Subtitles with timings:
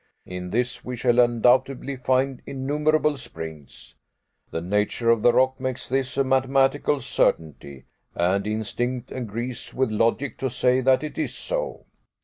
[0.25, 3.97] In this we shall undoubtedly find innumerable springs.
[4.49, 7.85] The nature of the rock makes this a mathematical certainty,
[8.15, 11.85] and instinct agrees with logic to say that it is so.